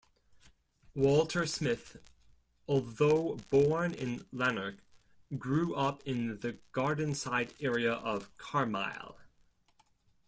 Walter 0.95 1.45
Smith, 1.45 1.97
although 2.67 3.35
born 3.51 3.93
in 3.93 4.25
Lanark, 4.31 4.77
grew 5.37 5.75
up 5.75 6.01
in 6.07 6.39
the 6.39 6.57
Gardenside 6.73 7.53
area 7.61 7.93
of 7.93 8.35
Carmyle. 8.39 9.19